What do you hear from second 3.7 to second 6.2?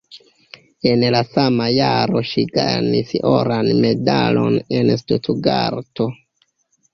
medalon en Stutgarto.